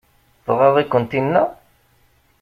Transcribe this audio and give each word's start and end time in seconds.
Tɣaḍ-iken 0.45 1.03
tinna? 1.11 1.43